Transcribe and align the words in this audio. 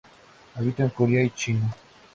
Habita 0.55 0.81
en 0.81 0.89
Corea 0.89 1.23
y 1.23 1.29
China. 1.29 1.75